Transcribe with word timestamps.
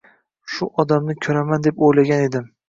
Shu 0.53 0.67
odamni 0.83 1.15
koʻraman 1.27 1.63
deb 1.69 1.85
oʻylagan 1.89 2.25
edim. 2.31 2.51